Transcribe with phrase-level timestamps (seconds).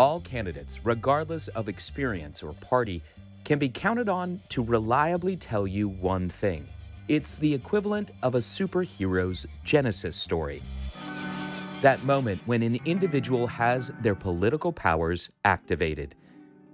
[0.00, 3.02] All candidates, regardless of experience or party,
[3.44, 6.66] can be counted on to reliably tell you one thing.
[7.08, 10.62] It's the equivalent of a superhero's genesis story.
[11.82, 16.14] That moment when an individual has their political powers activated.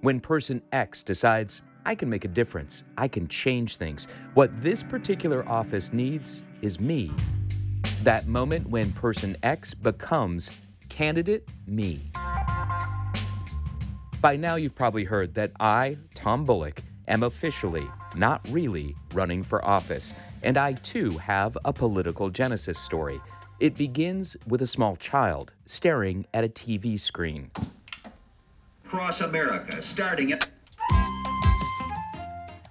[0.03, 4.07] When person X decides, I can make a difference, I can change things.
[4.35, 7.11] What this particular office needs is me.
[8.05, 12.13] That moment when person X becomes candidate me.
[14.27, 19.65] By now, you've probably heard that I, Tom Bullock, am officially, not really, running for
[19.65, 23.21] office, and I too have a political genesis story.
[23.61, 27.53] It begins with a small child staring at a TV screen.
[28.85, 30.51] Across America, starting at.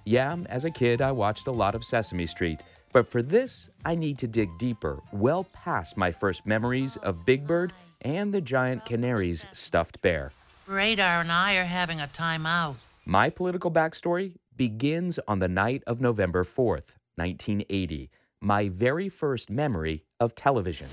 [0.04, 2.60] Yeah, as a kid, I watched a lot of Sesame Street,
[2.92, 7.46] but for this, I need to dig deeper, well past my first memories of Big
[7.46, 10.32] Bird and the giant canary's stuffed bear.
[10.66, 12.74] Radar and I are having a timeout.
[13.04, 20.02] My political backstory begins on the night of November 4th, 1980, my very first memory
[20.18, 20.88] of television.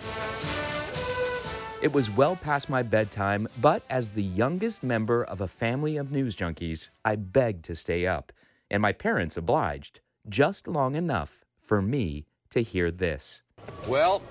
[1.81, 6.11] It was well past my bedtime, but as the youngest member of a family of
[6.11, 8.31] news junkies, I begged to stay up,
[8.69, 13.41] and my parents obliged, just long enough for me to hear this.
[13.87, 14.21] Well,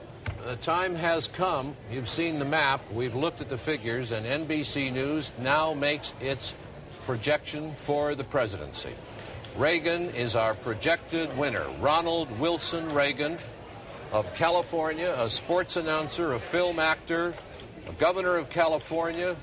[0.46, 1.76] the time has come.
[1.90, 2.80] You've seen the map.
[2.92, 6.54] We've looked at the figures, and NBC News now makes its
[7.06, 8.92] projection for the presidency.
[9.56, 11.66] Reagan is our projected winner.
[11.80, 13.38] Ronald Wilson Reagan
[14.12, 17.34] of California, a sports announcer, a film actor,
[17.88, 19.36] a governor of California,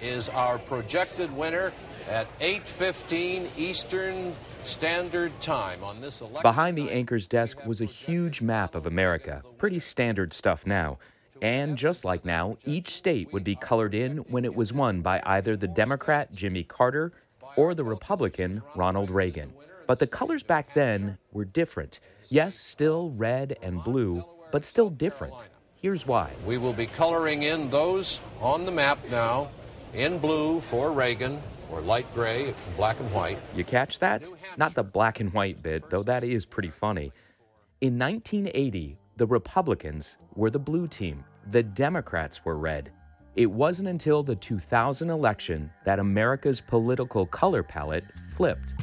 [0.00, 1.72] is our projected winner
[2.10, 6.42] at 8:15 Eastern Standard Time on this election.
[6.42, 10.98] Behind the anchor's desk was a huge map of America, pretty standard stuff now.
[11.40, 15.20] And just like now, each state would be colored in when it was won by
[15.26, 17.12] either the Democrat Jimmy Carter
[17.56, 19.52] or the Republican Ronald Reagan.
[19.88, 21.98] But the colors back then were different.
[22.28, 25.34] Yes, still red and blue, but still different.
[25.80, 26.30] Here's why.
[26.46, 29.48] We will be coloring in those on the map now
[29.92, 31.42] in blue for Reagan,
[31.72, 33.38] or light gray, black and white.
[33.56, 34.28] You catch that?
[34.56, 37.12] Not the black and white bit, though that is pretty funny.
[37.80, 42.90] In 1980, the Republicans were the blue team, the Democrats were red.
[43.34, 48.74] It wasn't until the 2000 election that America's political color palette flipped.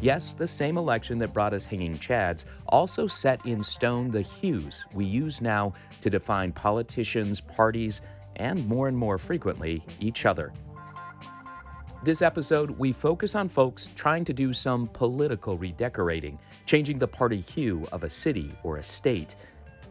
[0.00, 4.84] Yes, the same election that brought us hanging chads also set in stone the hues
[4.94, 8.00] we use now to define politicians, parties,
[8.36, 10.52] and more and more frequently, each other.
[12.04, 17.38] This episode, we focus on folks trying to do some political redecorating, changing the party
[17.38, 19.36] hue of a city or a state.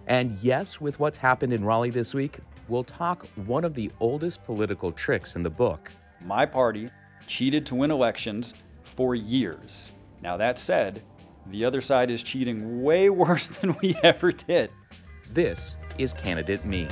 [0.08, 4.44] And yes, with what's happened in Raleigh this week, we'll talk one of the oldest
[4.44, 5.90] political tricks in the book.
[6.26, 6.90] My party
[7.28, 9.92] cheated to win elections for years.
[10.22, 11.02] Now, that said,
[11.48, 14.70] the other side is cheating way worse than we ever did.
[15.30, 16.90] This is Candidate Me.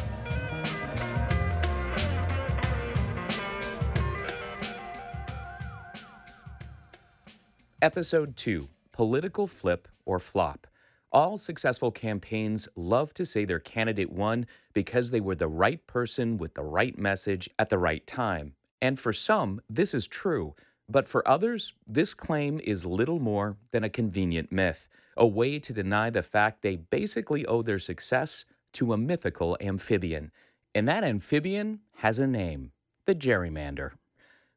[7.82, 10.68] Episode 2 Political Flip or Flop.
[11.14, 16.38] All successful campaigns love to say their candidate won because they were the right person
[16.38, 18.56] with the right message at the right time.
[18.82, 20.56] And for some, this is true.
[20.90, 25.72] But for others, this claim is little more than a convenient myth, a way to
[25.72, 30.34] deny the fact they basically owe their success to a mythical amphibian.
[30.76, 32.74] And that amphibian has a name
[33.06, 33.94] the gerrymander.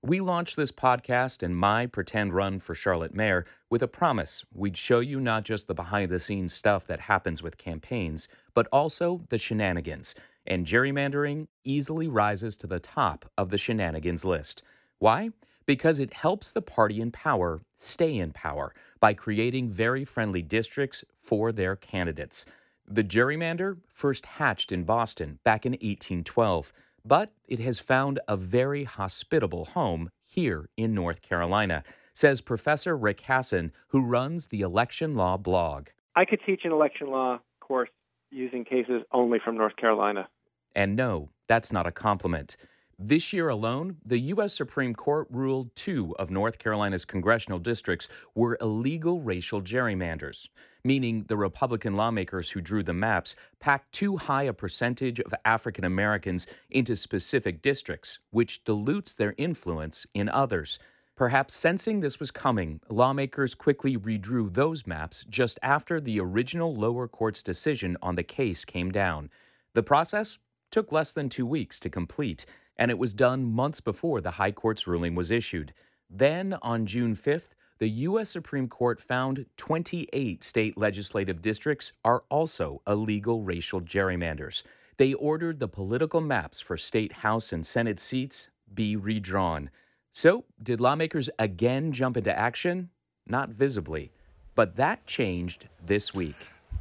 [0.05, 4.77] We launched this podcast and my pretend run for Charlotte Mayor with a promise we'd
[4.77, 9.23] show you not just the behind the scenes stuff that happens with campaigns, but also
[9.29, 10.17] the shenanigans.
[10.45, 14.65] And gerrymandering easily rises to the top of the shenanigans list.
[14.99, 15.31] Why?
[15.67, 21.05] Because it helps the party in power stay in power by creating very friendly districts
[21.17, 22.45] for their candidates.
[22.89, 26.73] The gerrymander first hatched in Boston back in 1812
[27.05, 31.83] but it has found a very hospitable home here in North Carolina,
[32.15, 35.89] says Professor Rick Hasen, who runs the election law blog.
[36.15, 37.91] I could teach an election law course
[38.31, 40.29] using cases only from North Carolina.
[40.75, 42.57] And no, that's not a compliment.
[43.05, 44.55] This year alone, the U.S.
[44.55, 50.49] Supreme Court ruled two of North Carolina's congressional districts were illegal racial gerrymanders,
[50.85, 55.83] meaning the Republican lawmakers who drew the maps packed too high a percentage of African
[55.83, 60.79] Americans into specific districts, which dilutes their influence in others.
[61.17, 67.09] Perhaps sensing this was coming, lawmakers quickly redrew those maps just after the original lower
[67.09, 69.29] court's decision on the case came down.
[69.75, 70.39] The process
[70.71, 72.47] took less than two weeks to complete,
[72.77, 75.73] and it was done months before the High Court's ruling was issued.
[76.09, 78.31] Then, on June 5th, the U.S.
[78.31, 84.63] Supreme Court found 28 state legislative districts are also illegal racial gerrymanders.
[84.99, 89.71] They ordered the political maps for state House and Senate seats be redrawn.
[90.13, 92.91] So, did lawmakers again jump into action?
[93.27, 94.13] Not visibly.
[94.55, 96.37] But that changed this week.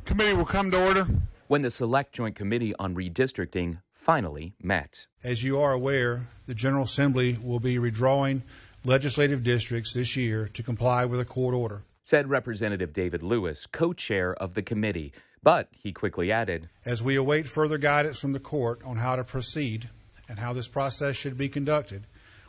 [0.05, 1.07] Committee will come to order.
[1.47, 5.05] When the Select Joint Committee on Redistricting finally met.
[5.23, 8.41] As you are aware, the General Assembly will be redrawing
[8.83, 11.83] legislative districts this year to comply with a court order.
[12.01, 15.13] Said Representative David Lewis, co chair of the committee.
[15.43, 19.23] But he quickly added As we await further guidance from the court on how to
[19.23, 19.89] proceed
[20.27, 22.07] and how this process should be conducted,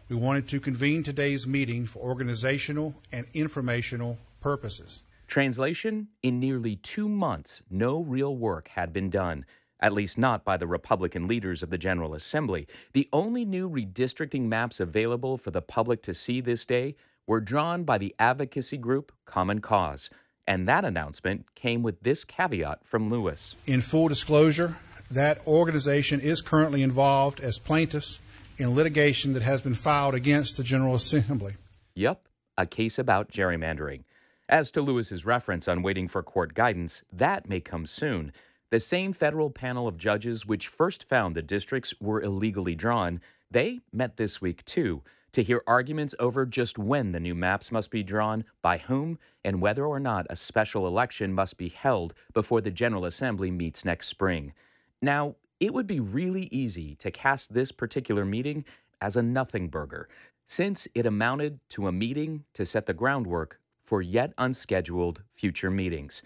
[0.09, 5.03] we wanted to convene today's meeting for organizational and informational purposes.
[5.27, 9.45] Translation In nearly two months, no real work had been done,
[9.83, 12.67] at least not by the Republican leaders of the General Assembly.
[12.93, 16.95] The only new redistricting maps available for the public to see this day
[17.27, 20.09] were drawn by the advocacy group Common Cause.
[20.47, 23.57] And that announcement came with this caveat from Lewis.
[23.67, 24.77] In full disclosure,
[25.11, 28.21] that organization is currently involved as plaintiffs
[28.59, 31.55] in litigation that has been filed against the General Assembly.
[31.95, 34.05] Yep, a case about gerrymandering.
[34.49, 38.33] As to Lewis's reference on waiting for court guidance, that may come soon.
[38.73, 43.21] The same federal panel of judges which first found the districts were illegally drawn,
[43.51, 45.03] they met this week too
[45.33, 49.61] to hear arguments over just when the new maps must be drawn, by whom, and
[49.61, 54.09] whether or not a special election must be held before the General Assembly meets next
[54.09, 54.55] spring.
[55.03, 58.65] Now, it would be really easy to cast this particular meeting
[59.03, 60.09] as a nothing burger,
[60.47, 66.23] since it amounted to a meeting to set the groundwork for yet unscheduled future meetings.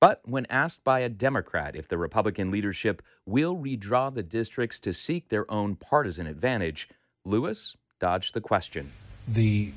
[0.00, 4.92] But when asked by a Democrat if the Republican leadership will redraw the districts to
[4.92, 6.88] seek their own partisan advantage,
[7.24, 8.92] Lewis dodged the question.
[9.26, 9.72] The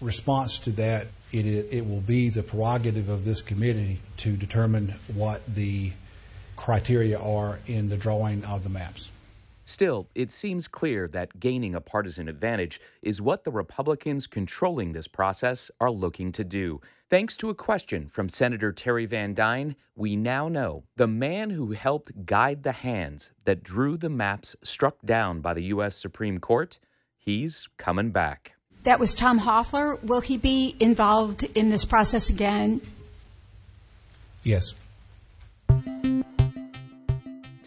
[0.00, 5.42] response to that, it, it will be the prerogative of this committee to determine what
[5.46, 5.92] the
[6.56, 9.10] criteria are in the drawing of the maps.
[9.64, 15.06] Still, it seems clear that gaining a partisan advantage is what the Republicans controlling this
[15.06, 16.80] process are looking to do.
[17.08, 21.72] Thanks to a question from Senator Terry Van Duyn, we now know the man who
[21.72, 25.94] helped guide the hands that drew the maps struck down by the U.S.
[25.94, 26.78] Supreme Court,
[27.16, 28.56] he's coming back.
[28.82, 30.02] That was Tom Hofeller.
[30.02, 32.80] Will he be involved in this process again?
[34.42, 34.74] Yes.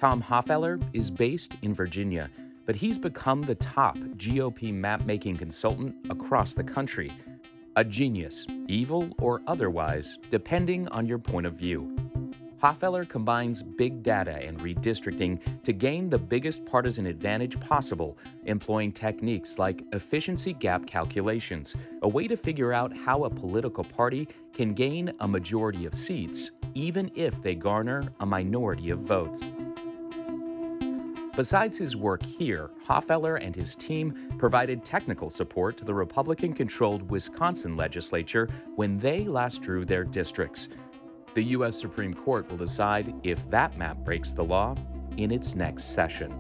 [0.05, 2.29] Tom Hofeller is based in Virginia,
[2.67, 7.11] but he's become the top GOP map making consultant across the country.
[7.75, 11.95] A genius, evil or otherwise, depending on your point of view.
[12.61, 19.57] Hofeller combines big data and redistricting to gain the biggest partisan advantage possible, employing techniques
[19.57, 25.11] like efficiency gap calculations, a way to figure out how a political party can gain
[25.21, 29.49] a majority of seats, even if they garner a minority of votes.
[31.35, 37.11] Besides his work here, Hofeller and his team provided technical support to the Republican controlled
[37.11, 38.47] Wisconsin legislature
[38.77, 40.69] when they last drew their districts.
[41.33, 41.77] The U.S.
[41.77, 44.75] Supreme Court will decide if that map breaks the law
[45.17, 46.33] in its next session.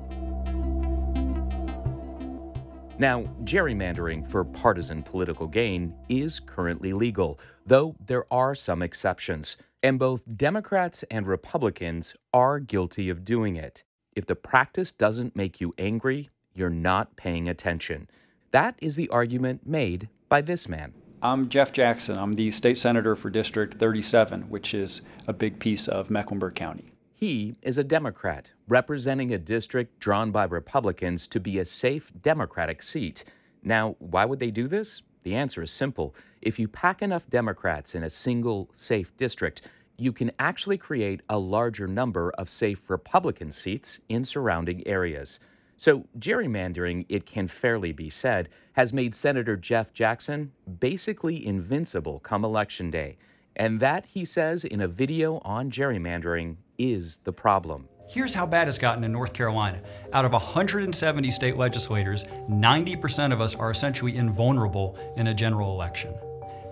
[2.97, 9.99] Now, gerrymandering for partisan political gain is currently legal, though there are some exceptions, and
[9.99, 13.83] both Democrats and Republicans are guilty of doing it.
[14.15, 18.09] If the practice doesn't make you angry, you're not paying attention.
[18.51, 20.93] That is the argument made by this man.
[21.21, 22.17] I'm Jeff Jackson.
[22.17, 26.93] I'm the state senator for District 37, which is a big piece of Mecklenburg County.
[27.13, 32.83] He is a Democrat, representing a district drawn by Republicans to be a safe Democratic
[32.83, 33.25] seat.
[33.63, 35.01] Now, why would they do this?
[35.23, 36.15] The answer is simple.
[36.41, 41.37] If you pack enough Democrats in a single safe district, you can actually create a
[41.37, 45.39] larger number of safe Republican seats in surrounding areas.
[45.77, 52.45] So, gerrymandering, it can fairly be said, has made Senator Jeff Jackson basically invincible come
[52.45, 53.17] Election Day.
[53.55, 57.87] And that, he says in a video on gerrymandering, is the problem.
[58.07, 59.81] Here's how bad it's gotten in North Carolina.
[60.13, 66.13] Out of 170 state legislators, 90% of us are essentially invulnerable in a general election.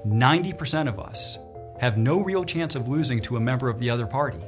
[0.06, 1.40] 90% of us
[1.80, 4.40] have no real chance of losing to a member of the other party.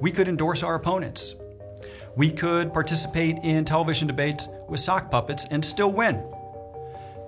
[0.00, 1.34] We could endorse our opponents.
[2.16, 6.22] We could participate in television debates with sock puppets and still win.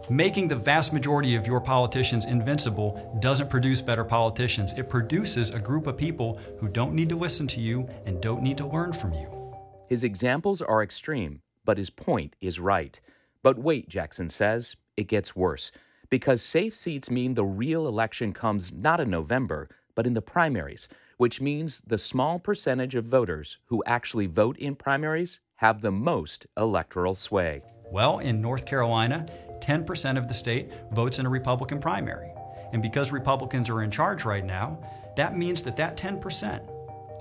[0.09, 4.73] Making the vast majority of your politicians invincible doesn't produce better politicians.
[4.75, 8.43] It produces a group of people who don't need to listen to you and don't
[8.43, 9.57] need to learn from you.
[9.89, 13.01] His examples are extreme, but his point is right.
[13.43, 15.73] But wait, Jackson says, it gets worse.
[16.09, 20.89] Because safe seats mean the real election comes not in November, but in the primaries,
[21.17, 26.47] which means the small percentage of voters who actually vote in primaries have the most
[26.57, 27.61] electoral sway.
[27.91, 29.27] Well, in North Carolina,
[29.61, 32.31] 10% of the state votes in a Republican primary.
[32.73, 34.79] And because Republicans are in charge right now,
[35.17, 36.61] that means that that 10%,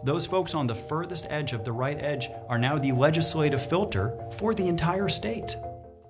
[0.04, 4.20] those folks on the furthest edge of the right edge, are now the legislative filter
[4.38, 5.56] for the entire state.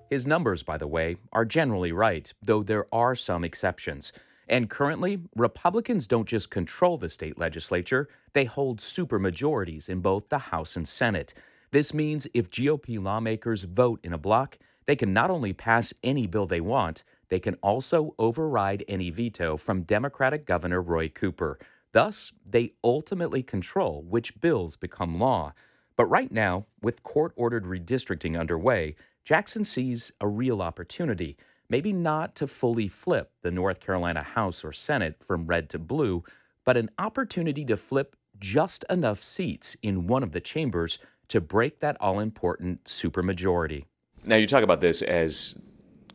[0.09, 4.13] His numbers, by the way, are generally right, though there are some exceptions.
[4.47, 10.37] And currently, Republicans don't just control the state legislature, they hold supermajorities in both the
[10.37, 11.33] House and Senate.
[11.71, 16.27] This means if GOP lawmakers vote in a bloc, they can not only pass any
[16.27, 21.57] bill they want, they can also override any veto from Democratic Governor Roy Cooper.
[21.91, 25.53] Thus, they ultimately control which bills become law.
[25.95, 28.95] But right now, with court ordered redistricting underway,
[29.25, 31.35] Jackson sees a real opportunity,
[31.67, 36.23] maybe not to fully flip the North Carolina House or Senate from red to blue,
[36.63, 41.79] but an opportunity to flip just enough seats in one of the chambers to break
[41.79, 43.85] that all important supermajority.
[44.23, 45.57] Now, you talk about this as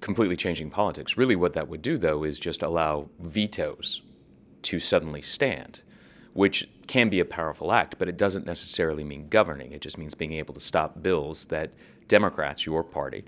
[0.00, 1.16] completely changing politics.
[1.16, 4.02] Really, what that would do, though, is just allow vetoes
[4.62, 5.82] to suddenly stand,
[6.32, 9.72] which can be a powerful act, but it doesn't necessarily mean governing.
[9.72, 11.72] It just means being able to stop bills that
[12.10, 13.24] Democrats, your party,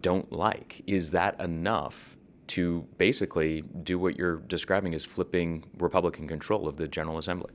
[0.00, 0.82] don't like.
[0.86, 2.16] Is that enough
[2.48, 7.52] to basically do what you're describing as flipping Republican control of the General Assembly?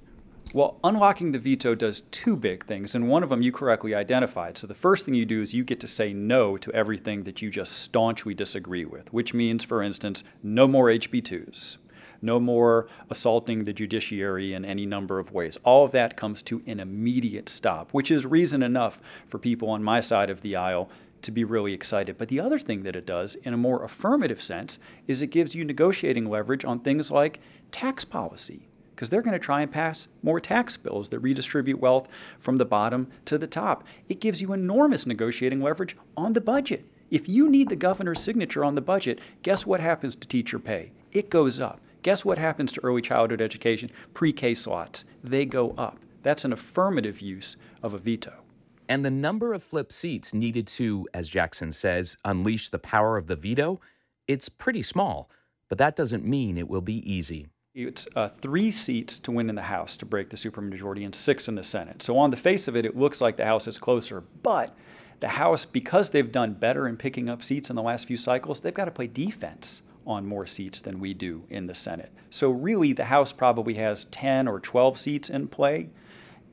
[0.53, 4.57] Well, unlocking the veto does two big things, and one of them you correctly identified.
[4.57, 7.41] So, the first thing you do is you get to say no to everything that
[7.41, 11.77] you just staunchly disagree with, which means, for instance, no more HB2s,
[12.21, 15.57] no more assaulting the judiciary in any number of ways.
[15.63, 19.83] All of that comes to an immediate stop, which is reason enough for people on
[19.83, 20.89] my side of the aisle
[21.21, 22.17] to be really excited.
[22.17, 25.55] But the other thing that it does, in a more affirmative sense, is it gives
[25.55, 27.39] you negotiating leverage on things like
[27.71, 28.67] tax policy
[28.99, 32.65] because they're going to try and pass more tax bills that redistribute wealth from the
[32.65, 33.85] bottom to the top.
[34.09, 36.85] It gives you enormous negotiating leverage on the budget.
[37.09, 40.91] If you need the governor's signature on the budget, guess what happens to teacher pay?
[41.13, 41.79] It goes up.
[42.01, 43.91] Guess what happens to early childhood education?
[44.13, 45.99] Pre K slots, they go up.
[46.23, 48.43] That's an affirmative use of a veto.
[48.87, 53.27] And the number of flip seats needed to, as Jackson says, unleash the power of
[53.27, 53.79] the veto,
[54.27, 55.29] it's pretty small.
[55.67, 57.47] But that doesn't mean it will be easy.
[57.75, 61.47] It's uh, three seats to win in the House to break the supermajority and six
[61.47, 62.01] in the Senate.
[62.01, 64.23] So, on the face of it, it looks like the House is closer.
[64.41, 64.75] But
[65.19, 68.61] the House, because they've done better in picking up seats in the last few cycles,
[68.61, 72.11] they've got to play defense on more seats than we do in the Senate.
[72.29, 75.89] So, really, the House probably has 10 or 12 seats in play.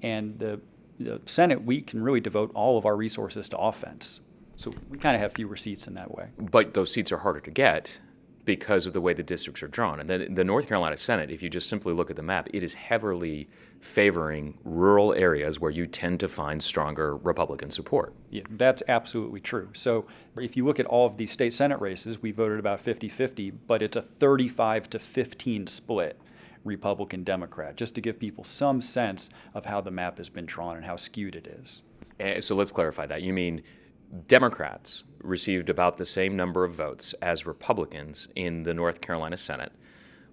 [0.02, 0.60] And the,
[1.00, 4.20] the Senate, we can really devote all of our resources to offense.
[4.56, 6.28] So, we kind of have fewer seats in that way.
[6.38, 7.98] But those seats are harder to get
[8.46, 10.00] because of the way the districts are drawn.
[10.00, 12.62] And then the North Carolina Senate, if you just simply look at the map, it
[12.62, 13.48] is heavily
[13.80, 18.14] favoring rural areas where you tend to find stronger Republican support.
[18.30, 19.68] Yeah, that's absolutely true.
[19.74, 20.06] So
[20.38, 23.50] if you look at all of these state Senate races, we voted about 50 50,
[23.50, 26.18] but it's a 35 to 15 split.
[26.64, 30.74] Republican Democrat, just to give people some sense of how the map has been drawn
[30.74, 31.80] and how skewed it is.
[32.18, 33.22] Eh, so let's clarify that.
[33.22, 33.62] You mean
[34.28, 39.72] Democrats received about the same number of votes as Republicans in the North Carolina Senate,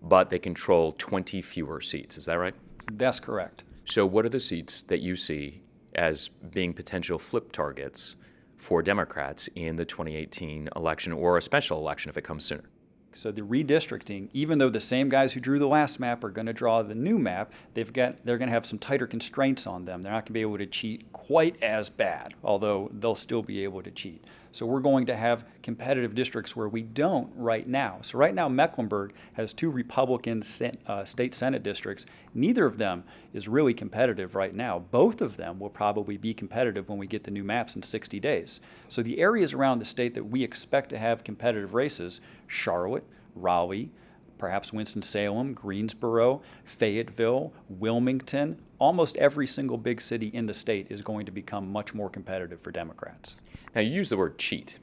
[0.02, 2.18] but they control 20 fewer seats.
[2.18, 2.56] Is that right?
[2.92, 3.64] That's correct.
[3.86, 5.62] So, what are the seats that you see
[5.96, 8.16] as being potential flip targets
[8.58, 12.70] for Democrats in the 2018 election or a special election if it comes sooner?
[13.16, 16.48] So the redistricting, even though the same guys who drew the last map are going
[16.48, 19.86] to draw the new map, they've got they're going to have some tighter constraints on
[19.86, 20.02] them.
[20.02, 23.64] They're not going to be able to cheat quite as bad, although they'll still be
[23.64, 24.26] able to cheat.
[24.54, 27.98] So we're going to have competitive districts where we don't right now.
[28.04, 30.44] So right now Mecklenburg has two Republican
[30.86, 32.06] uh, state senate districts.
[32.36, 33.04] Neither of them
[33.34, 34.78] is really competitive right now.
[34.92, 38.20] Both of them will probably be competitive when we get the new maps in 60
[38.20, 38.60] days.
[38.90, 42.22] So the areas around the state that we expect to have competitive races,
[42.54, 43.06] Charlotte,
[43.36, 43.90] Raleigh,
[44.38, 51.26] perhaps Winston-Salem, Greensboro, Fayetteville, Wilmington, almost every single big city in the state is going
[51.26, 53.38] to become much more competitive for Democrats.
[53.74, 54.78] Now, you use the word cheat.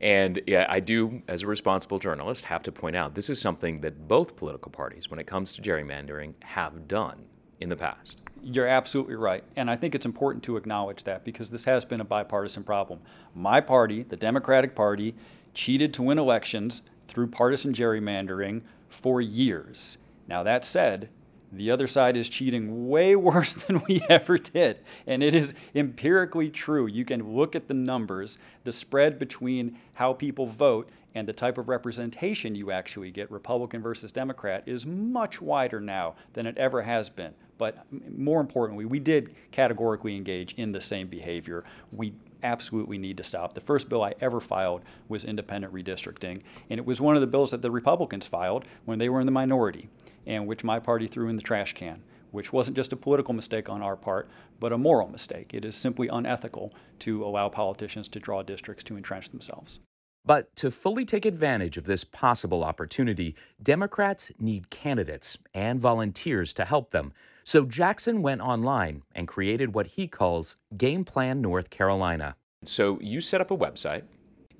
[0.00, 3.80] And yeah, I do, as a responsible journalist, have to point out this is something
[3.80, 7.24] that both political parties, when it comes to gerrymandering, have done
[7.60, 8.20] in the past.
[8.40, 9.42] You're absolutely right.
[9.56, 13.00] And I think it's important to acknowledge that because this has been a bipartisan problem.
[13.34, 15.16] My party, the Democratic Party,
[15.58, 19.98] cheated to win elections through partisan gerrymandering for years.
[20.28, 21.08] Now, that said,
[21.50, 24.78] The other side is cheating way worse than we ever did.
[25.04, 26.86] And it is empirically true.
[26.86, 31.58] You can look at the numbers, the spread between how people vote and the type
[31.58, 36.82] of representation you actually get, Republican versus Democrat, is much wider now than it ever
[36.82, 37.34] has been.
[37.56, 37.84] But
[38.16, 41.64] more importantly, we did categorically engage in the same behavior.
[41.90, 43.54] We absolutely need to stop.
[43.54, 47.26] The first bill I ever filed was independent redistricting, and it was one of the
[47.26, 49.88] bills that the Republicans filed when they were in the minority,
[50.26, 52.02] and which my party threw in the trash can.
[52.30, 54.28] Which wasn't just a political mistake on our part,
[54.60, 55.54] but a moral mistake.
[55.54, 59.78] It is simply unethical to allow politicians to draw districts to entrench themselves.
[60.26, 66.66] But to fully take advantage of this possible opportunity, Democrats need candidates and volunteers to
[66.66, 67.14] help them.
[67.48, 72.36] So Jackson went online and created what he calls Game Plan North Carolina.
[72.66, 74.02] So you set up a website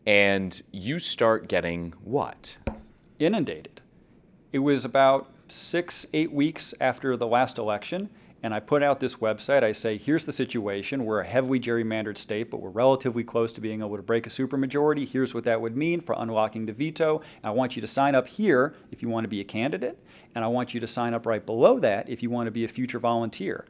[0.07, 2.57] and you start getting what?
[3.19, 3.83] Inundated.
[4.55, 8.09] It was about six, eight weeks after the last election,
[8.43, 9.63] and I put out this website.
[9.63, 11.05] I say, here's the situation.
[11.05, 14.31] We're a heavily gerrymandered state, but we're relatively close to being able to break a
[14.31, 15.09] supermajority.
[15.09, 17.21] Here's what that would mean for unlocking the veto.
[17.43, 19.99] I want you to sign up here if you want to be a candidate,
[20.35, 22.65] and I want you to sign up right below that if you want to be
[22.65, 23.65] a future volunteer.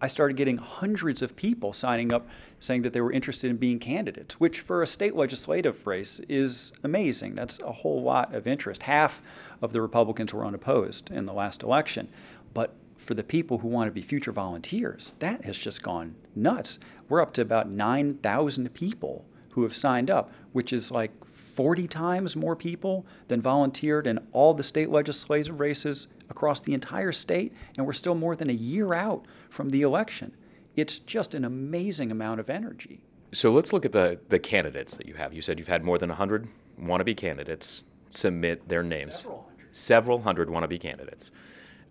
[0.00, 2.28] I started getting hundreds of people signing up
[2.60, 6.72] saying that they were interested in being candidates, which for a state legislative race is
[6.84, 7.34] amazing.
[7.34, 8.82] That's a whole lot of interest.
[8.82, 9.22] Half
[9.62, 12.08] of the Republicans were unopposed in the last election.
[12.52, 16.78] But for the people who want to be future volunteers, that has just gone nuts.
[17.08, 22.36] We're up to about 9,000 people who have signed up, which is like 40 times
[22.36, 27.86] more people than volunteered in all the state legislative races across the entire state, and
[27.86, 30.32] we're still more than a year out from the election.
[30.74, 33.00] It's just an amazing amount of energy.
[33.32, 35.32] So let's look at the, the candidates that you have.
[35.32, 36.48] You said you've had more than 100
[36.80, 39.16] wannabe candidates submit their names.
[39.18, 39.76] Several hundred.
[39.76, 41.30] Several hundred wannabe candidates.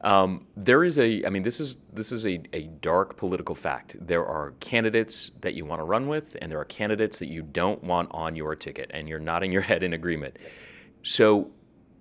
[0.05, 3.95] Um, there is a, I mean, this is this is a, a dark political fact.
[4.00, 7.41] There are candidates that you want to run with, and there are candidates that you
[7.41, 10.38] don't want on your ticket, and you're nodding your head in agreement.
[11.01, 11.49] So,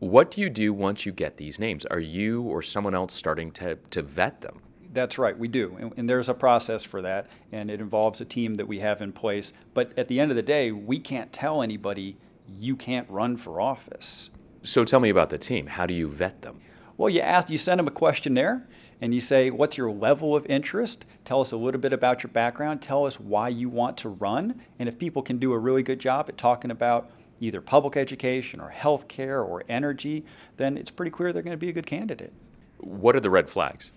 [0.01, 1.87] what do you do once you get these names?
[1.87, 4.61] Are you or someone else starting to to vet them?
[4.93, 5.75] That's right, we do.
[5.81, 9.01] And, and, there's a process for that, and it involves a team that we have
[9.01, 9.53] in place.
[9.73, 12.17] But at the end of the day, we can't tell anybody
[12.61, 14.31] you can't run for office.
[14.63, 15.67] So tell me about the team.
[15.67, 16.61] How do you vet them?
[16.97, 18.67] Well, you ask, you send them a questionnaire,
[19.01, 21.05] and you say, "What's your level of interest?
[21.25, 22.81] Tell us a little bit about your background.
[22.81, 25.99] Tell us why you want to run." And if people can do a really good
[25.99, 30.25] job at talking about either public education or healthcare or energy,
[30.57, 32.33] then it's pretty clear they're going to be a good candidate.
[32.79, 33.91] What are the red flags?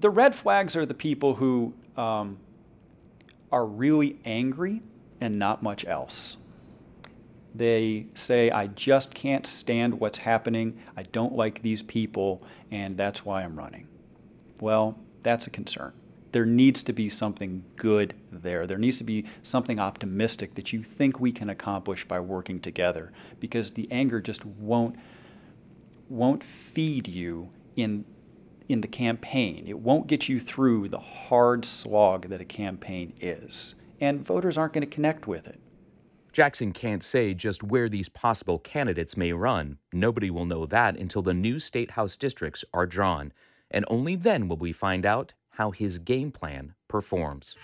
[0.00, 2.38] The red flags are the people who um,
[3.50, 4.82] are really angry
[5.20, 6.36] and not much else.
[7.54, 10.80] They say, I just can't stand what's happening.
[10.96, 13.86] I don't like these people, and that's why I'm running.
[14.60, 15.92] Well, that's a concern.
[16.32, 18.66] There needs to be something good there.
[18.66, 23.12] There needs to be something optimistic that you think we can accomplish by working together
[23.38, 24.96] because the anger just won't
[26.08, 28.04] won't feed you in
[28.68, 29.64] in the campaign.
[29.66, 33.74] It won't get you through the hard slog that a campaign is.
[34.00, 35.60] And voters aren't going to connect with it.
[36.34, 39.78] Jackson can't say just where these possible candidates may run.
[39.92, 43.32] Nobody will know that until the new state house districts are drawn.
[43.70, 47.56] And only then will we find out how his game plan performs.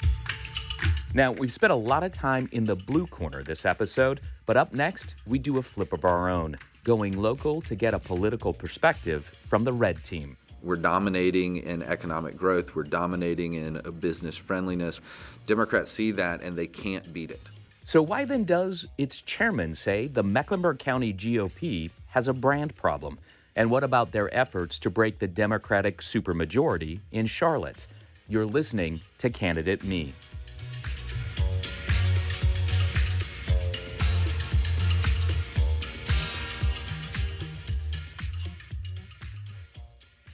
[1.15, 4.73] Now, we've spent a lot of time in the blue corner this episode, but up
[4.73, 9.25] next, we do a flip of our own, going local to get a political perspective
[9.25, 10.37] from the red team.
[10.63, 12.77] We're dominating in economic growth.
[12.77, 15.01] We're dominating in business friendliness.
[15.47, 17.43] Democrats see that and they can't beat it.
[17.85, 23.19] So, why then does its chairman say the Mecklenburg County GOP has a brand problem?
[23.57, 27.87] And what about their efforts to break the Democratic supermajority in Charlotte?
[28.29, 30.13] You're listening to Candidate Me.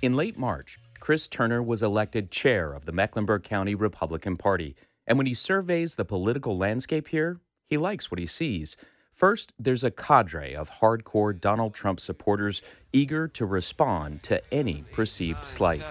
[0.03, 4.77] In late March, Chris Turner was elected chair of the Mecklenburg County Republican Party.
[5.07, 8.77] And when he surveys the political landscape here, he likes what he sees.
[9.13, 12.61] First, there's a cadre of hardcore Donald Trump supporters
[12.93, 15.83] eager to respond to any perceived slight.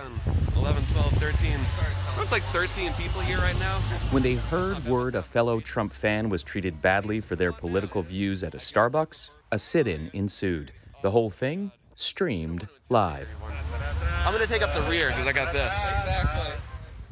[0.56, 1.52] 11, 12, 13.
[2.22, 3.78] It's like 13 people here right now.
[4.12, 8.44] When they heard word a fellow Trump fan was treated badly for their political views
[8.44, 10.72] at a Starbucks, a sit in ensued.
[11.02, 13.36] The whole thing streamed live.
[14.26, 15.92] I'm going to take up the rear because I got this.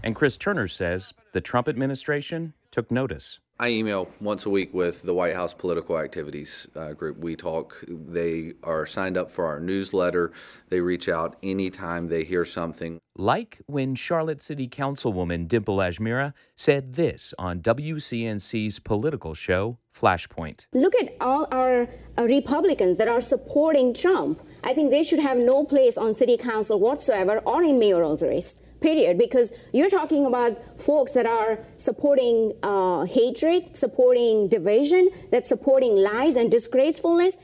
[0.04, 3.39] And Chris Turner says the Trump administration took notice.
[3.60, 7.20] I email once a week with the White House Political Activities uh, Group.
[7.20, 7.82] We talk.
[7.88, 10.34] They are signed up for our newsletter.
[10.70, 13.00] They reach out anytime they hear something.
[13.16, 20.66] Like when Charlotte City Councilwoman Dimple Ajmera said this on WCNC's political show, Flashpoint.
[20.74, 21.88] Look at all our
[22.18, 24.42] uh, Republicans that are supporting Trump.
[24.63, 28.58] I think they should have no place on city council whatsoever or in mayoral race
[28.84, 35.96] period because you're talking about folks that are supporting uh, hatred supporting division that's supporting
[35.96, 37.38] lies and disgracefulness.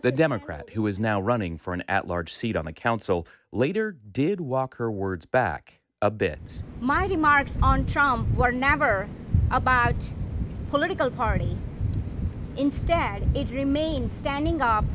[0.00, 4.40] The democrat who is now running for an at-large seat on the council later did
[4.40, 6.62] walk her words back a bit.
[6.80, 9.08] My remarks on trump were never
[9.50, 10.10] about
[10.70, 11.56] political party.
[12.56, 14.86] Instead it remained standing up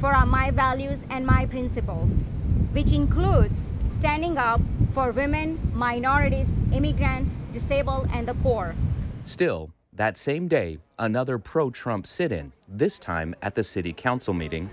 [0.00, 2.30] for my values and my principles
[2.72, 4.60] which includes standing up
[4.92, 8.74] for women, minorities, immigrants, disabled, and the poor.
[9.22, 14.34] Still, that same day, another pro Trump sit in, this time at the city council
[14.34, 14.70] meeting.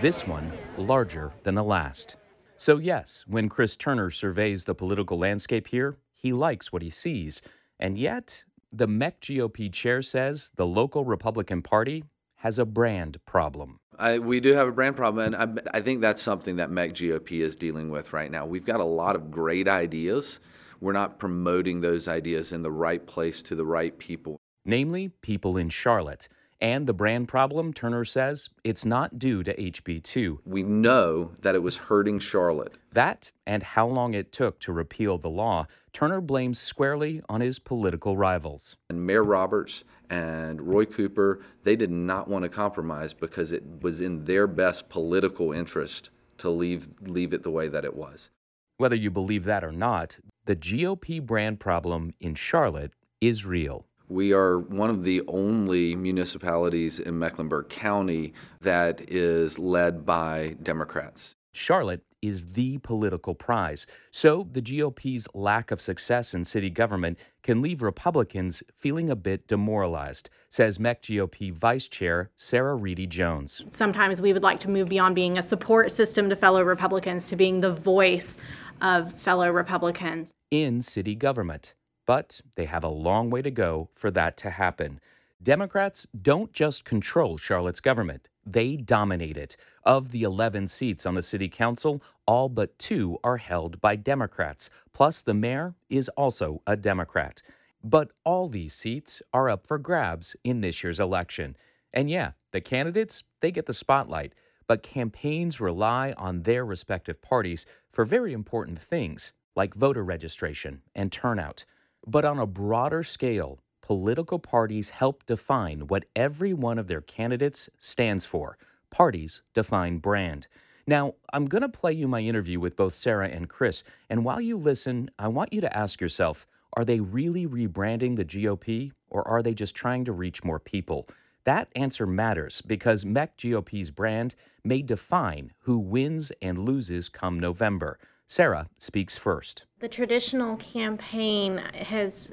[0.00, 2.16] This one larger than the last.
[2.56, 7.42] So, yes, when Chris Turner surveys the political landscape here, he likes what he sees.
[7.80, 12.04] And yet, the Meck GOP chair says the local Republican Party
[12.36, 13.80] has a brand problem.
[14.02, 16.90] I, we do have a brand problem, and I, I think that's something that Meck
[16.90, 18.44] GOP is dealing with right now.
[18.44, 20.40] We've got a lot of great ideas.
[20.80, 24.40] We're not promoting those ideas in the right place to the right people.
[24.64, 26.28] Namely, people in Charlotte.
[26.60, 30.38] And the brand problem, Turner says, it's not due to HB2.
[30.44, 32.74] We know that it was hurting Charlotte.
[32.92, 37.58] That and how long it took to repeal the law, Turner blames squarely on his
[37.58, 38.76] political rivals.
[38.88, 44.02] And Mayor Roberts and Roy Cooper, they did not want to compromise because it was
[44.02, 48.30] in their best political interest to leave, leave it the way that it was.
[48.76, 53.86] Whether you believe that or not, the GOP brand problem in Charlotte is real.
[54.08, 61.36] We are one of the only municipalities in Mecklenburg County that is led by Democrats.
[61.52, 63.86] Charlotte is the political prize.
[64.10, 69.48] So the GOP's lack of success in city government can leave Republicans feeling a bit
[69.48, 73.64] demoralized, says Meck GOP Vice Chair Sarah Reidy Jones.
[73.70, 77.36] Sometimes we would like to move beyond being a support system to fellow Republicans to
[77.36, 78.38] being the voice
[78.80, 81.74] of fellow Republicans in city government
[82.06, 85.00] but they have a long way to go for that to happen.
[85.42, 89.56] Democrats don't just control Charlotte's government, they dominate it.
[89.82, 94.70] Of the 11 seats on the city council, all but two are held by Democrats,
[94.92, 97.42] plus the mayor is also a Democrat.
[97.82, 101.56] But all these seats are up for grabs in this year's election.
[101.92, 104.34] And yeah, the candidates, they get the spotlight,
[104.68, 111.10] but campaigns rely on their respective parties for very important things like voter registration and
[111.10, 111.64] turnout.
[112.06, 117.68] But on a broader scale, political parties help define what every one of their candidates
[117.78, 118.56] stands for.
[118.90, 120.46] Parties define brand.
[120.86, 124.40] Now, I'm going to play you my interview with both Sarah and Chris, and while
[124.40, 129.26] you listen, I want you to ask yourself are they really rebranding the GOP, or
[129.28, 131.06] are they just trying to reach more people?
[131.44, 137.98] That answer matters because Meck GOP's brand may define who wins and loses come November.
[138.26, 139.66] Sarah speaks first.
[139.80, 142.30] The traditional campaign has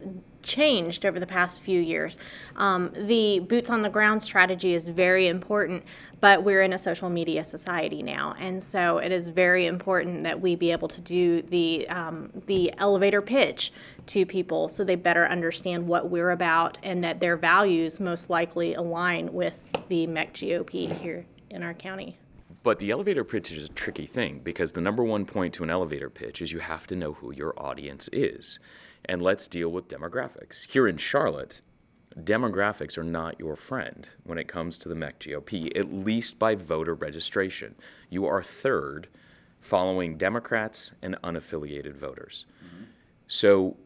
[0.49, 2.17] changed over the past few years.
[2.57, 5.83] Um, the boots on the ground strategy is very important,
[6.19, 10.41] but we're in a social media society now, and so it is very important that
[10.41, 13.71] we be able to do the um, the elevator pitch
[14.07, 18.73] to people so they better understand what we're about and that their values most likely
[18.73, 22.17] align with the Meck GOP here in our county.
[22.61, 25.69] But the elevator pitch is a tricky thing because the number one point to an
[25.69, 28.59] elevator pitch is you have to know who your audience is.
[29.05, 30.65] And let's deal with demographics.
[30.69, 31.61] Here in Charlotte,
[32.17, 36.55] demographics are not your friend when it comes to the Meck GOP, at least by
[36.55, 37.75] voter registration.
[38.09, 39.07] You are third
[39.59, 42.45] following Democrats and unaffiliated voters.
[42.63, 42.83] Mm-hmm.
[43.27, 43.77] So,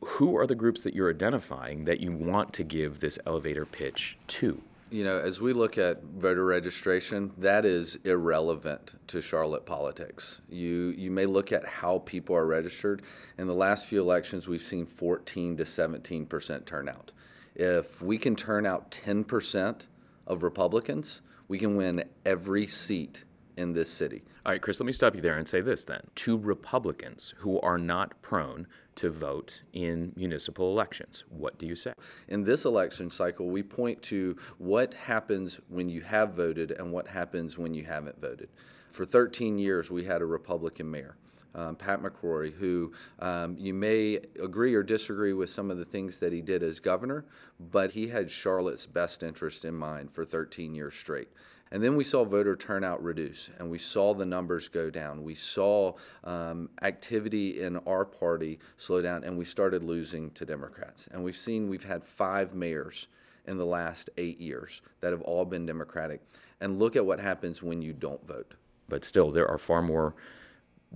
[0.00, 4.18] who are the groups that you're identifying that you want to give this elevator pitch
[4.28, 4.60] to?
[4.90, 10.40] You know, as we look at voter registration, that is irrelevant to Charlotte politics.
[10.48, 13.02] You you may look at how people are registered.
[13.38, 17.12] In the last few elections, we've seen 14 to 17 percent turnout.
[17.54, 19.88] If we can turn out 10 percent
[20.26, 23.24] of Republicans, we can win every seat
[23.56, 24.22] in this city.
[24.44, 26.02] All right, Chris, let me stop you there and say this then.
[26.16, 31.92] To Republicans who are not prone to vote in municipal elections, what do you say?
[32.28, 37.08] In this election cycle, we point to what happens when you have voted and what
[37.08, 38.48] happens when you haven't voted.
[38.90, 41.16] For 13 years, we had a Republican mayor.
[41.56, 46.18] Um, Pat McCrory, who um, you may agree or disagree with some of the things
[46.18, 47.24] that he did as governor,
[47.60, 51.28] but he had Charlotte's best interest in mind for 13 years straight.
[51.74, 55.24] And then we saw voter turnout reduce, and we saw the numbers go down.
[55.24, 61.08] We saw um, activity in our party slow down, and we started losing to Democrats.
[61.10, 63.08] And we've seen we've had five mayors
[63.48, 66.20] in the last eight years that have all been Democratic.
[66.60, 68.54] And look at what happens when you don't vote.
[68.88, 70.14] But still, there are far more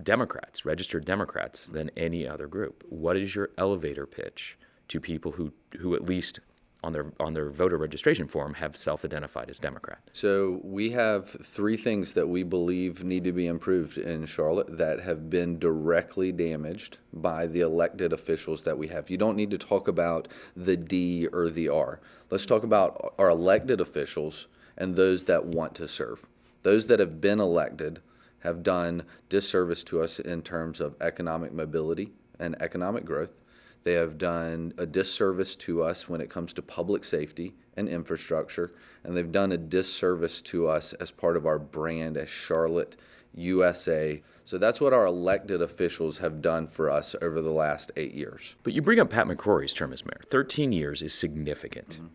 [0.01, 2.85] Democrats, registered Democrats, than any other group.
[2.87, 6.39] What is your elevator pitch to people who, who at least
[6.83, 9.99] on their on their voter registration form have self-identified as Democrat?
[10.13, 15.01] So we have three things that we believe need to be improved in Charlotte that
[15.01, 19.09] have been directly damaged by the elected officials that we have.
[19.09, 21.99] You don't need to talk about the D or the R.
[22.29, 26.25] Let's talk about our elected officials and those that want to serve.
[26.61, 28.01] Those that have been elected
[28.39, 33.41] have done disservice to us in terms of economic mobility and economic growth.
[33.83, 38.73] They have done a disservice to us when it comes to public safety and infrastructure,
[39.03, 42.97] and they've done a disservice to us as part of our brand as Charlotte,
[43.33, 44.21] USA.
[44.43, 48.55] So that's what our elected officials have done for us over the last eight years.
[48.63, 50.21] But you bring up Pat McCrory's term as mayor.
[50.29, 51.97] 13 years is significant.
[51.97, 52.07] Mm-hmm.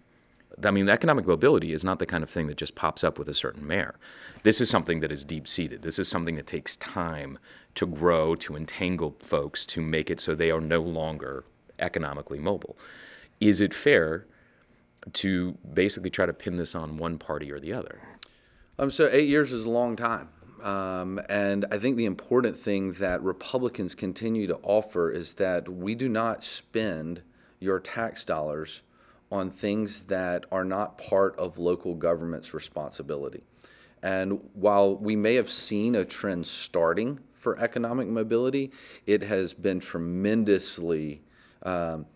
[0.62, 3.28] I mean, economic mobility is not the kind of thing that just pops up with
[3.28, 3.96] a certain mayor.
[4.44, 5.82] This is something that is deep seated.
[5.82, 7.38] This is something that takes time
[7.74, 11.44] to grow, to entangle folks, to make it so they are no longer
[11.78, 12.76] economically mobile.
[13.40, 14.26] Is it fair
[15.12, 18.00] to basically try to pin this on one party or the other?
[18.78, 20.28] Um, so, eight years is a long time.
[20.62, 25.94] Um, and I think the important thing that Republicans continue to offer is that we
[25.94, 27.22] do not spend
[27.60, 28.82] your tax dollars
[29.30, 33.42] on things that are not part of local government's responsibility.
[34.02, 38.70] And while we may have seen a trend starting for economic mobility,
[39.06, 41.22] it has been tremendously
[41.64, 42.06] um,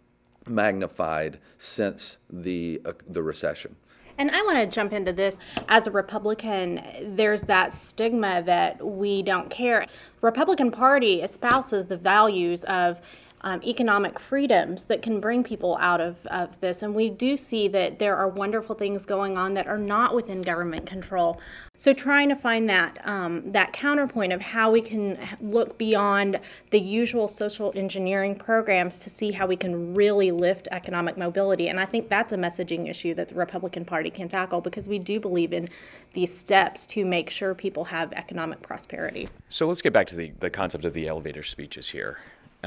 [0.47, 3.77] magnified since the uh, the recession.
[4.19, 5.39] And I want to jump into this.
[5.69, 6.83] As a Republican,
[7.15, 9.87] there's that stigma that we don't care.
[10.23, 13.01] Republican Party espouses the values of
[13.43, 16.83] um, economic freedoms that can bring people out of, of this.
[16.83, 20.43] And we do see that there are wonderful things going on that are not within
[20.43, 21.41] government control.
[21.77, 26.81] So trying to find that um, that counterpoint of how we can look beyond the
[26.81, 31.69] usual social engineering programs to see how we can really lift economic mobility.
[31.69, 34.99] And I think that's a messaging issue that the Republican Party can tackle because we
[34.99, 35.69] do believe in
[36.15, 39.29] these steps to make sure people have economic prosperity.
[39.49, 42.19] So let's get back to the, the concept of the elevator speeches here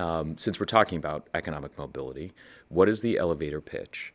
[0.02, 2.34] um, since we're talking about economic mobility,
[2.70, 4.14] what is the elevator pitch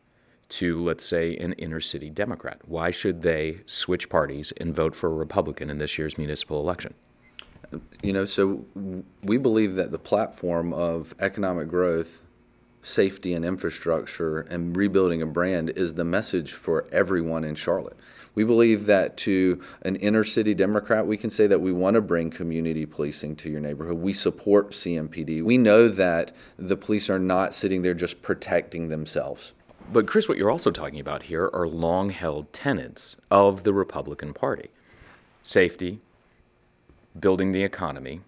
[0.49, 2.59] to, let's say, an inner city Democrat?
[2.65, 6.93] Why should they switch parties and vote for a Republican in this year's municipal election?
[8.01, 8.65] You know, so
[9.23, 12.21] we believe that the platform of economic growth,
[12.81, 17.97] safety and infrastructure, and rebuilding a brand is the message for everyone in Charlotte.
[18.37, 22.01] We believe that to an inner city Democrat, we can say that we want to
[22.01, 23.97] bring community policing to your neighborhood.
[23.97, 25.41] We support CMPD.
[25.41, 29.53] We know that the police are not sitting there just protecting themselves.
[29.91, 34.35] But, Chris, what you're also talking about here are long held tenets of the Republican
[34.35, 34.69] Party
[35.41, 35.99] safety,
[37.19, 38.21] building the economy,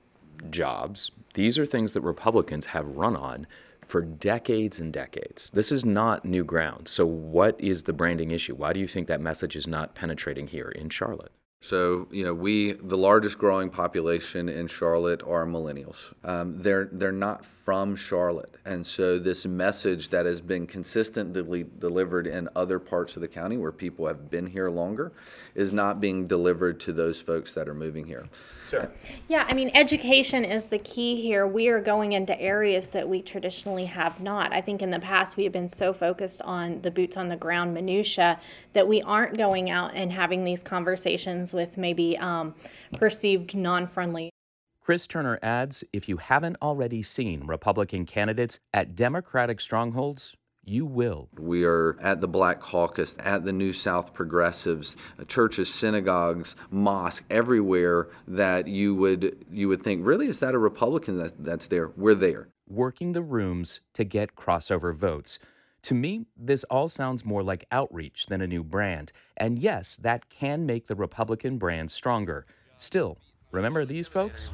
[0.50, 1.12] jobs.
[1.36, 3.46] These are things that Republicans have run on
[3.90, 5.50] for decades and decades.
[5.52, 6.88] This is not new ground.
[6.88, 8.56] So, what is the branding issue?
[8.56, 11.32] Why do you think that message is not penetrating here in Charlotte?
[11.62, 16.14] So, you know, we the largest growing population in Charlotte are millennials.
[16.24, 22.28] Um, they're they're not from Charlotte, and so this message that has been consistently delivered
[22.28, 25.12] in other parts of the county where people have been here longer
[25.54, 28.30] is not being delivered to those folks that are moving here.
[28.70, 28.92] Sure.
[29.28, 31.48] Yeah, I mean, education is the key here.
[31.48, 34.54] We are going into areas that we traditionally have not.
[34.54, 37.36] I think in the past we have been so focused on the boots on the
[37.36, 38.40] ground minutia
[38.74, 42.54] that we aren't going out and having these conversations with maybe um,
[42.94, 44.30] perceived non friendly.
[44.82, 50.36] Chris Turner adds if you haven't already seen Republican candidates at Democratic strongholds,
[50.70, 51.30] you will.
[51.38, 57.26] We are at the Black Caucus, at the New South Progressives, uh, churches, synagogues, mosques,
[57.30, 61.90] everywhere that you would you would think, really, is that a Republican that, that's there?
[61.98, 62.50] We're there.
[62.68, 65.40] Working the rooms to get crossover votes.
[65.84, 69.12] To me, this all sounds more like outreach than a new brand.
[69.38, 72.46] And yes, that can make the Republican brand stronger.
[72.78, 73.18] Still,
[73.52, 74.50] remember these folks?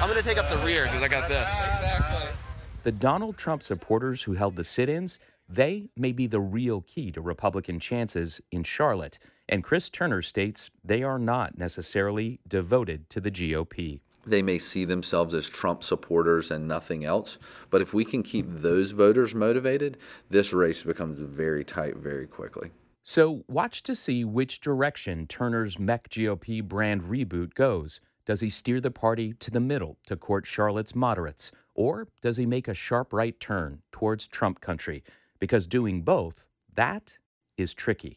[0.00, 2.41] I'm going to take up the rear because I got this.
[2.82, 7.12] The Donald Trump supporters who held the sit ins, they may be the real key
[7.12, 9.20] to Republican chances in Charlotte.
[9.48, 14.00] And Chris Turner states they are not necessarily devoted to the GOP.
[14.26, 17.38] They may see themselves as Trump supporters and nothing else.
[17.70, 22.72] But if we can keep those voters motivated, this race becomes very tight very quickly.
[23.04, 28.00] So watch to see which direction Turner's Meck GOP brand reboot goes.
[28.24, 31.50] Does he steer the party to the middle to court Charlotte's moderates?
[31.74, 35.02] Or does he make a sharp right turn towards Trump country?
[35.40, 37.18] Because doing both, that
[37.56, 38.16] is tricky.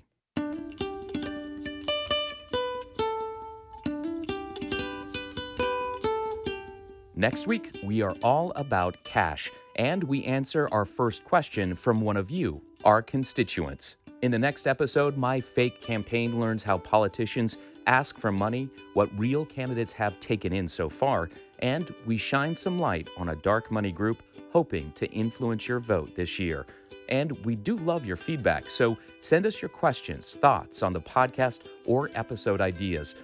[7.17, 12.17] Next week, we are all about cash, and we answer our first question from one
[12.17, 13.95] of you, our constituents.
[14.21, 19.45] In the next episode, my fake campaign learns how politicians ask for money, what real
[19.45, 23.91] candidates have taken in so far, and we shine some light on a dark money
[23.91, 26.65] group hoping to influence your vote this year.
[27.09, 31.67] And we do love your feedback, so send us your questions, thoughts on the podcast,
[31.85, 33.15] or episode ideas.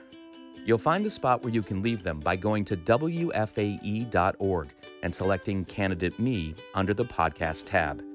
[0.65, 4.69] You'll find the spot where you can leave them by going to WFAE.org
[5.01, 8.10] and selecting Candidate Me under the podcast tab.